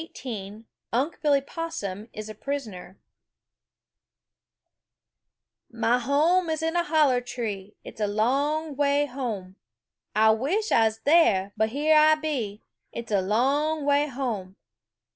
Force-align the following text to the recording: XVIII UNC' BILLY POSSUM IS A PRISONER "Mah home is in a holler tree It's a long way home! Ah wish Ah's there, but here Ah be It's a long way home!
XVIII 0.17 0.65
UNC' 0.93 1.21
BILLY 1.21 1.41
POSSUM 1.41 2.09
IS 2.11 2.27
A 2.27 2.33
PRISONER 2.33 2.97
"Mah 5.69 5.99
home 5.99 6.49
is 6.49 6.63
in 6.63 6.75
a 6.75 6.83
holler 6.83 7.21
tree 7.21 7.75
It's 7.83 8.01
a 8.01 8.07
long 8.07 8.75
way 8.75 9.05
home! 9.05 9.57
Ah 10.15 10.33
wish 10.33 10.71
Ah's 10.71 11.01
there, 11.01 11.53
but 11.55 11.69
here 11.69 11.95
Ah 11.95 12.15
be 12.19 12.63
It's 12.91 13.11
a 13.11 13.21
long 13.21 13.85
way 13.85 14.07
home! 14.07 14.55